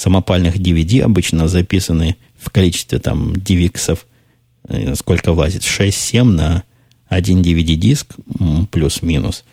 [0.00, 4.00] самопальных DVD обычно записаны в количестве там DivXов,
[4.68, 6.62] э, сколько влазит, 6-7 на
[7.08, 8.14] один DVD-диск,
[8.70, 9.44] плюс-минус.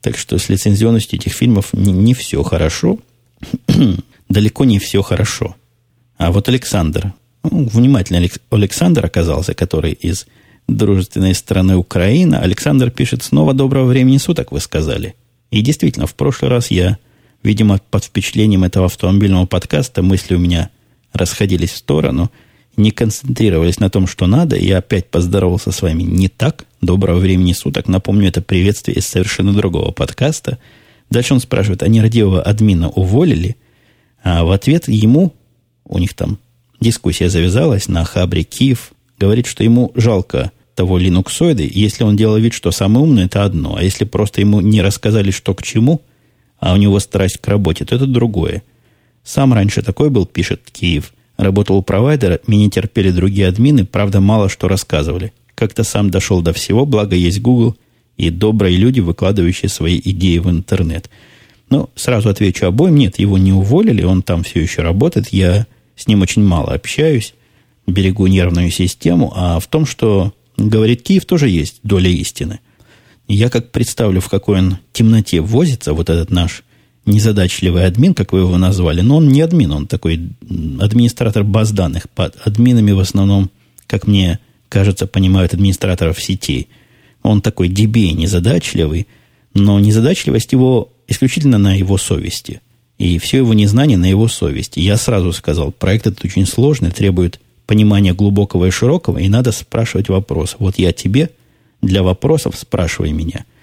[0.00, 2.98] Так что с лицензионностью этих фильмов не, не все хорошо.
[4.28, 5.56] Далеко не все хорошо.
[6.16, 7.12] А вот Александр,
[7.42, 10.26] ну, внимательный Александр оказался, который из
[10.68, 12.40] дружественной страны Украина.
[12.40, 15.14] Александр пишет, снова доброго времени суток, вы сказали.
[15.50, 16.98] И действительно, в прошлый раз я,
[17.46, 20.70] видимо, под впечатлением этого автомобильного подкаста мысли у меня
[21.12, 22.30] расходились в сторону.
[22.76, 24.56] не концентрировались на том, что надо.
[24.56, 26.66] Я опять поздоровался с вами не так.
[26.82, 27.88] Доброго времени суток.
[27.88, 30.58] Напомню, это приветствие из совершенно другого подкаста.
[31.08, 33.56] Дальше он спрашивает, а нерадивого админа уволили?
[34.22, 35.32] А в ответ ему,
[35.86, 36.38] у них там
[36.80, 42.52] дискуссия завязалась на хабре Киев, говорит, что ему жалко того линуксоида, если он делал вид,
[42.52, 43.76] что самый умный, это одно.
[43.76, 46.02] А если просто ему не рассказали, что к чему,
[46.58, 48.62] а у него страсть к работе, то это другое.
[49.24, 51.12] Сам раньше такой был, пишет Киев.
[51.36, 55.32] Работал у провайдера, меня терпели другие админы, правда, мало что рассказывали.
[55.54, 57.76] Как-то сам дошел до всего, благо есть Google
[58.16, 61.10] и добрые люди, выкладывающие свои идеи в интернет.
[61.68, 66.06] Но сразу отвечу обоим, нет, его не уволили, он там все еще работает, я с
[66.06, 67.34] ним очень мало общаюсь,
[67.86, 72.60] берегу нервную систему, а в том, что говорит Киев, тоже есть доля истины.
[73.28, 76.62] Я как представлю, в какой он темноте возится, вот этот наш
[77.06, 80.30] незадачливый админ, как вы его назвали, но он не админ, он такой
[80.80, 82.08] администратор баз данных.
[82.10, 83.50] Под админами в основном,
[83.86, 86.68] как мне кажется, понимают администраторов сетей.
[87.22, 89.06] Он такой DBA незадачливый,
[89.54, 92.60] но незадачливость его исключительно на его совести.
[92.98, 94.80] И все его незнание на его совести.
[94.80, 100.08] Я сразу сказал, проект этот очень сложный, требует понимания глубокого и широкого, и надо спрашивать
[100.08, 100.56] вопрос.
[100.58, 101.30] Вот я тебе
[101.86, 103.44] для вопросов спрашивай меня–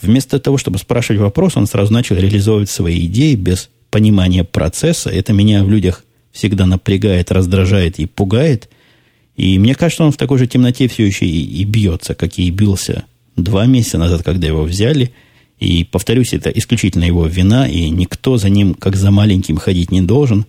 [0.00, 5.10] Вместо того, чтобы спрашивать вопрос, он сразу начал реализовывать свои идеи без понимания процесса.
[5.10, 8.68] Это меня в людях всегда напрягает, раздражает и пугает.
[9.36, 12.50] И мне кажется, он в такой же темноте все еще и, и бьется, как и
[12.50, 13.04] бился
[13.36, 15.12] два месяца назад, когда его взяли.
[15.58, 20.02] И, повторюсь, это исключительно его вина, и никто за ним, как за маленьким, ходить не
[20.02, 20.46] должен.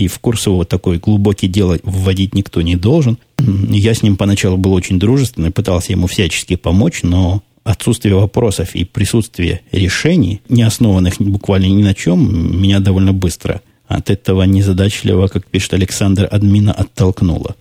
[0.00, 3.18] И в курс его такой глубокий дело вводить никто не должен.
[3.38, 8.84] Я с ним поначалу был очень дружественный, пытался ему всячески помочь, но отсутствие вопросов и
[8.84, 15.46] присутствие решений, не основанных буквально ни на чем, меня довольно быстро от этого незадачливого, как
[15.46, 17.56] пишет Александр, админа оттолкнуло.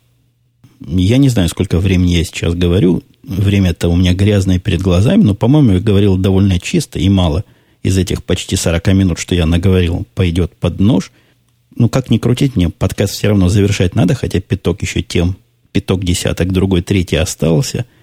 [0.80, 3.04] Я не знаю, сколько времени я сейчас говорю.
[3.24, 7.44] Время-то у меня грязное перед глазами, но, по-моему, я говорил довольно чисто и мало
[7.84, 11.12] из этих почти 40 минут, что я наговорил, пойдет под нож.
[11.76, 15.38] Ну, как ни крутить, мне подкаст все равно завершать надо, хотя пяток еще тем,
[15.72, 17.86] пяток десяток, другой, третий остался–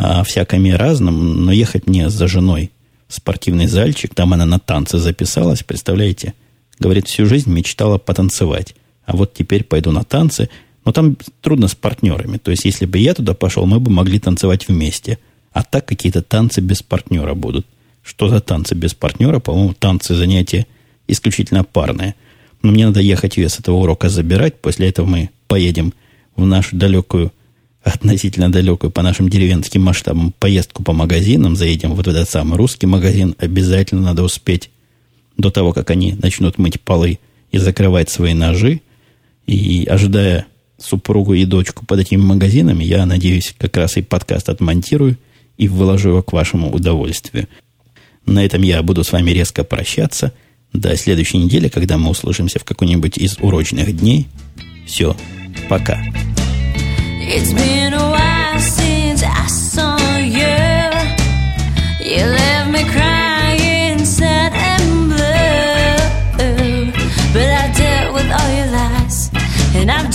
[0.00, 2.70] о всяком и разном, но ехать мне за женой
[3.06, 6.32] в спортивный зальчик, там она на танцы записалась, представляете?
[6.78, 10.48] Говорит, всю жизнь мечтала потанцевать, а вот теперь пойду на танцы,
[10.86, 12.38] но там трудно с партнерами.
[12.38, 15.18] То есть, если бы я туда пошел, мы бы могли танцевать вместе.
[15.52, 17.66] А так какие-то танцы без партнера будут.
[18.02, 19.38] Что за танцы без партнера?
[19.38, 20.66] По-моему, танцы занятия
[21.06, 22.14] исключительно парные.
[22.62, 24.60] Но мне надо ехать ее с этого урока забирать.
[24.60, 25.94] После этого мы поедем
[26.36, 27.32] в нашу далекую
[27.82, 32.86] относительно далекую по нашим деревенским масштабам поездку по магазинам, заедем вот в этот самый русский
[32.86, 34.70] магазин, обязательно надо успеть
[35.36, 37.18] до того, как они начнут мыть полы
[37.50, 38.80] и закрывать свои ножи.
[39.46, 40.46] И ожидая
[40.78, 45.16] супругу и дочку под этими магазинами, я надеюсь, как раз и подкаст отмонтирую
[45.56, 47.48] и выложу его к вашему удовольствию.
[48.26, 50.32] На этом я буду с вами резко прощаться.
[50.72, 54.28] До следующей недели, когда мы услышимся в какой-нибудь из урочных дней.
[54.86, 55.16] Все,
[55.68, 56.02] пока.
[64.52, 66.92] And blue.
[67.32, 69.30] But I dealt with all your lies,
[69.76, 70.10] and I've